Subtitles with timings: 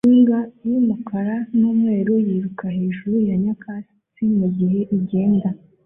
[0.09, 5.49] Imbwa y'Umukara n'Umweru yiruka hejuru ya nyakatsi mugihe igenda